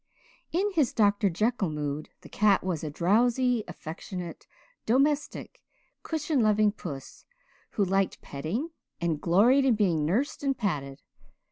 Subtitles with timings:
[0.51, 1.29] In his Dr.
[1.29, 4.47] Jekyll mood the cat was a drowsy, affectionate,
[4.87, 5.61] domestic,
[6.01, 7.23] cushion loving puss,
[7.73, 11.03] who liked petting and gloried in being nursed and patted.